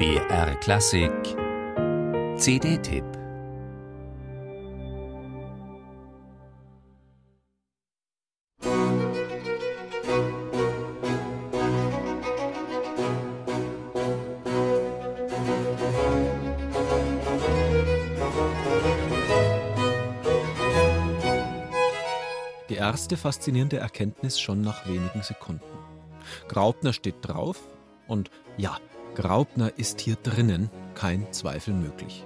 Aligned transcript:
BR 0.00 0.54
Klassik 0.60 1.12
CD-Tipp 2.38 3.04
Die 22.70 22.74
erste 22.74 23.18
faszinierende 23.18 23.76
Erkenntnis 23.76 24.40
schon 24.40 24.62
nach 24.62 24.86
wenigen 24.86 25.20
Sekunden. 25.20 25.60
Graupner 26.48 26.94
steht 26.94 27.16
drauf 27.20 27.58
und 28.08 28.30
ja, 28.56 28.78
Graupner 29.14 29.72
ist 29.76 30.00
hier 30.00 30.16
drinnen, 30.16 30.70
kein 30.94 31.32
Zweifel 31.32 31.74
möglich. 31.74 32.24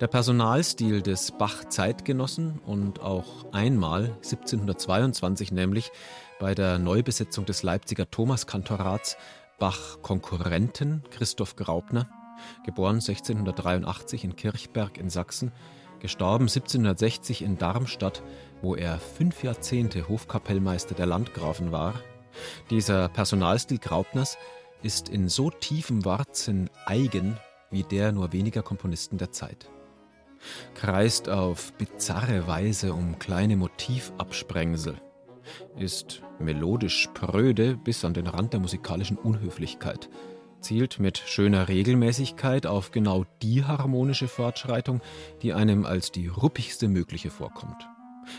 Der 0.00 0.06
Personalstil 0.06 1.02
des 1.02 1.32
Bach-Zeitgenossen 1.32 2.60
und 2.66 3.00
auch 3.00 3.52
einmal 3.52 4.16
1722 4.16 5.52
nämlich 5.52 5.90
bei 6.38 6.54
der 6.54 6.78
Neubesetzung 6.78 7.44
des 7.44 7.62
Leipziger 7.62 8.10
Thomaskantorats 8.10 9.16
Bach-Konkurrenten 9.58 11.02
Christoph 11.10 11.56
Graupner, 11.56 12.08
geboren 12.64 12.96
1683 12.96 14.24
in 14.24 14.36
Kirchberg 14.36 14.96
in 14.96 15.10
Sachsen, 15.10 15.52
gestorben 16.00 16.44
1760 16.44 17.42
in 17.42 17.58
Darmstadt, 17.58 18.22
wo 18.62 18.74
er 18.74 18.98
fünf 18.98 19.42
Jahrzehnte 19.42 20.08
Hofkapellmeister 20.08 20.94
der 20.94 21.06
Landgrafen 21.06 21.72
war. 21.72 21.94
Dieser 22.70 23.08
Personalstil 23.08 23.78
Graupners 23.78 24.38
ist 24.82 25.08
in 25.08 25.28
so 25.28 25.50
tiefem 25.50 26.04
Warzen 26.04 26.70
eigen 26.86 27.36
wie 27.70 27.84
der 27.84 28.12
nur 28.12 28.32
weniger 28.32 28.62
Komponisten 28.62 29.18
der 29.18 29.30
Zeit. 29.30 29.70
Kreist 30.74 31.28
auf 31.28 31.72
bizarre 31.74 32.46
Weise 32.46 32.94
um 32.94 33.18
kleine 33.18 33.56
Motivabsprengsel, 33.56 35.00
ist 35.76 36.22
melodisch 36.38 37.00
spröde 37.02 37.76
bis 37.76 38.04
an 38.04 38.14
den 38.14 38.26
Rand 38.26 38.52
der 38.52 38.60
musikalischen 38.60 39.16
Unhöflichkeit, 39.16 40.08
zielt 40.60 40.98
mit 40.98 41.18
schöner 41.18 41.68
Regelmäßigkeit 41.68 42.66
auf 42.66 42.90
genau 42.90 43.24
die 43.42 43.64
harmonische 43.64 44.28
Fortschreitung, 44.28 45.00
die 45.42 45.52
einem 45.52 45.86
als 45.86 46.12
die 46.12 46.26
ruppigste 46.26 46.88
mögliche 46.88 47.30
vorkommt. 47.30 47.88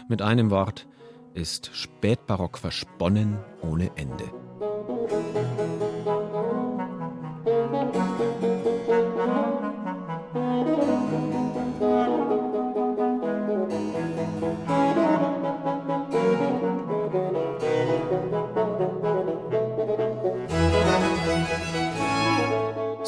Mit 0.08 0.22
einem 0.22 0.52
Wort 0.52 0.88
ist 1.34 1.72
Spätbarock 1.74 2.58
versponnen 2.58 3.38
ohne 3.62 3.92
Ende. 3.96 4.32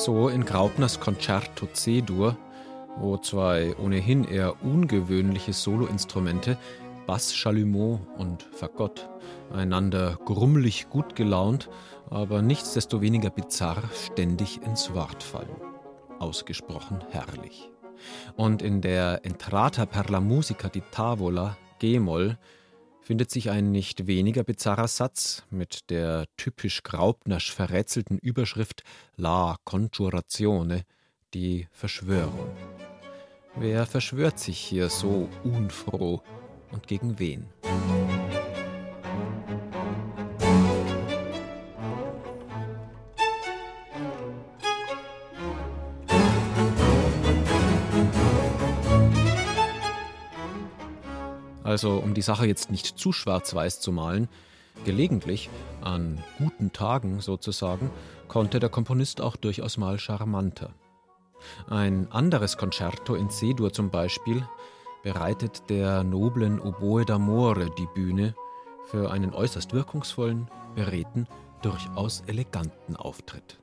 So 0.03 0.27
in 0.27 0.43
Graupners 0.43 0.99
Concerto 0.99 1.65
C-Dur, 1.65 2.35
wo 2.97 3.15
zwei 3.15 3.73
ohnehin 3.77 4.25
eher 4.25 4.61
ungewöhnliche 4.61 5.53
Soloinstrumente, 5.53 6.57
Bass 7.07 7.33
Chalumeau 7.33 8.01
und 8.17 8.43
Fagott, 8.43 9.07
einander 9.53 10.19
grummelig 10.25 10.89
gut 10.89 11.15
gelaunt, 11.15 11.69
aber 12.09 12.41
nichtsdestoweniger 12.41 13.29
bizarr 13.29 13.81
ständig 13.93 14.61
ins 14.63 14.93
Wort 14.93 15.23
fallen. 15.23 15.55
Ausgesprochen 16.19 16.99
herrlich. 17.11 17.71
Und 18.35 18.61
in 18.61 18.81
der 18.81 19.21
Entrata 19.23 19.85
per 19.85 20.09
la 20.09 20.19
musica 20.19 20.67
di 20.67 20.83
tavola 20.91 21.55
G-Moll 21.79 22.37
findet 23.03 23.29
sich 23.29 23.49
ein 23.49 23.71
nicht 23.71 24.07
weniger 24.07 24.43
bizarrer 24.43 24.87
Satz 24.87 25.43
mit 25.49 25.89
der 25.89 26.25
typisch 26.37 26.83
Graupnersch 26.83 27.51
verrätselten 27.51 28.17
Überschrift 28.17 28.83
La 29.17 29.57
Congiurazione, 29.65 30.83
die 31.33 31.67
Verschwörung. 31.71 32.49
Wer 33.55 33.85
verschwört 33.85 34.39
sich 34.39 34.57
hier 34.57 34.89
so 34.89 35.29
unfroh 35.43 36.21
und 36.71 36.87
gegen 36.87 37.19
wen? 37.19 37.45
Also 51.63 51.97
um 51.97 52.13
die 52.13 52.21
Sache 52.21 52.45
jetzt 52.45 52.71
nicht 52.71 52.97
zu 52.97 53.11
schwarz-weiß 53.11 53.79
zu 53.79 53.91
malen, 53.91 54.27
gelegentlich, 54.85 55.49
an 55.81 56.23
guten 56.37 56.73
Tagen 56.73 57.19
sozusagen, 57.21 57.89
konnte 58.27 58.59
der 58.59 58.69
Komponist 58.69 59.21
auch 59.21 59.35
durchaus 59.35 59.77
mal 59.77 59.99
charmanter. 59.99 60.73
Ein 61.69 62.07
anderes 62.11 62.57
Concerto 62.57 63.15
in 63.15 63.29
C-Dur 63.29 63.71
zum 63.73 63.89
Beispiel 63.89 64.47
bereitet 65.03 65.69
der 65.69 66.03
noblen 66.03 66.59
Oboe 66.59 67.03
d'Amore 67.03 67.73
die 67.75 67.87
Bühne 67.93 68.33
für 68.85 69.11
einen 69.11 69.33
äußerst 69.33 69.73
wirkungsvollen, 69.73 70.49
beredten, 70.75 71.27
durchaus 71.61 72.23
eleganten 72.27 72.95
Auftritt. 72.95 73.59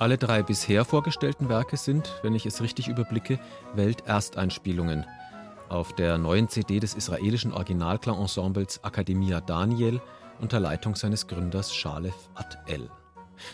Alle 0.00 0.16
drei 0.16 0.42
bisher 0.42 0.86
vorgestellten 0.86 1.50
Werke 1.50 1.76
sind, 1.76 2.18
wenn 2.22 2.34
ich 2.34 2.46
es 2.46 2.62
richtig 2.62 2.88
überblicke, 2.88 3.38
Weltersteinspielungen. 3.74 5.04
Auf 5.68 5.94
der 5.94 6.16
neuen 6.16 6.48
CD 6.48 6.80
des 6.80 6.94
israelischen 6.94 7.52
Originalklangensembles 7.52 8.78
Academia 8.78 9.42
Daniel 9.42 10.00
unter 10.40 10.58
Leitung 10.58 10.94
seines 10.94 11.26
Gründers 11.26 11.74
Shalef 11.74 12.14
At-El. 12.34 12.88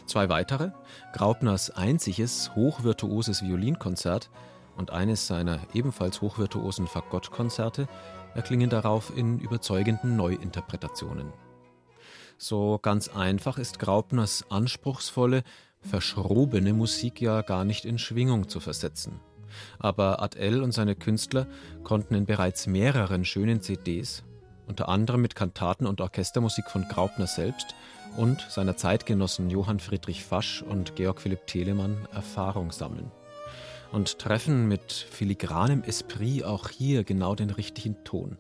Zwei 0.07 0.29
weitere, 0.29 0.71
Graupners 1.13 1.71
einziges 1.71 2.55
hochvirtuoses 2.55 3.43
Violinkonzert 3.43 4.31
und 4.77 4.93
eines 4.93 5.27
seiner 5.27 5.59
ebenfalls 5.75 6.21
hochvirtuosen 6.21 6.87
Fagottkonzerte, 6.87 7.89
erklingen 8.37 8.71
darauf 8.71 9.13
in 9.17 9.41
überzeugenden 9.41 10.15
Neuinterpretationen. 10.15 11.33
So 12.39 12.79
ganz 12.81 13.09
einfach 13.09 13.59
ist 13.59 13.81
Graupners 13.81 14.45
anspruchsvolle, 14.49 15.43
verschrobene 15.87 16.73
Musik 16.73 17.21
ja 17.21 17.43
gar 17.43 17.65
nicht 17.65 17.85
in 17.85 17.99
Schwingung 17.99 18.49
zu 18.49 18.61
versetzen. 18.61 19.21
Aber 19.79 20.21
Adele 20.23 20.63
und 20.63 20.73
seine 20.73 20.95
Künstler 20.95 21.47
konnten 21.83 22.15
in 22.15 22.27
bereits 22.27 22.67
mehreren 22.67 23.25
schönen 23.25 23.61
CDs, 23.61 24.23
unter 24.67 24.89
anderem 24.89 25.23
mit 25.23 25.35
Kantaten 25.35 25.87
und 25.87 26.01
Orchestermusik 26.01 26.69
von 26.71 26.87
Graupner 26.89 27.27
selbst 27.27 27.75
und 28.17 28.47
seiner 28.51 28.77
Zeitgenossen 28.77 29.51
Johann 29.51 29.81
Friedrich 29.81 30.25
Fasch 30.25 30.63
und 30.63 30.97
Georg 30.97 31.21
Philipp 31.21 31.47
Telemann, 31.47 32.09
Erfahrung 32.13 32.73
sammeln. 32.73 33.11
Und 33.93 34.19
treffen 34.19 34.67
mit 34.67 34.93
filigranem 34.93 35.83
Esprit 35.85 36.45
auch 36.45 36.69
hier 36.69 37.05
genau 37.05 37.35
den 37.35 37.51
richtigen 37.51 38.03
Ton. 38.05 38.37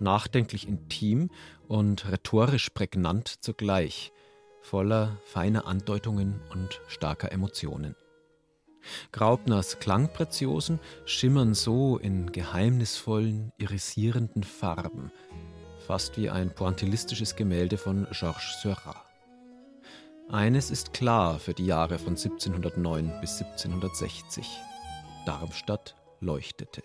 Nachdenklich 0.00 0.66
intim 0.66 1.30
und 1.68 2.10
rhetorisch 2.10 2.70
prägnant 2.70 3.28
zugleich, 3.28 4.12
voller 4.62 5.18
feiner 5.24 5.66
Andeutungen 5.66 6.40
und 6.50 6.80
starker 6.88 7.32
Emotionen. 7.32 7.94
Graupners 9.12 9.78
Klangpräziosen 9.78 10.80
schimmern 11.04 11.54
so 11.54 11.98
in 11.98 12.32
geheimnisvollen, 12.32 13.52
irisierenden 13.58 14.42
Farben, 14.42 15.12
fast 15.86 16.16
wie 16.16 16.30
ein 16.30 16.50
pointillistisches 16.50 17.36
Gemälde 17.36 17.78
von 17.78 18.06
Georges 18.10 18.60
Seurat. 18.62 19.04
Eines 20.30 20.70
ist 20.70 20.94
klar 20.94 21.38
für 21.38 21.52
die 21.52 21.66
Jahre 21.66 21.98
von 21.98 22.16
1709 22.16 23.20
bis 23.20 23.42
1760. 23.42 24.46
Darmstadt 25.26 25.94
leuchtete. 26.20 26.82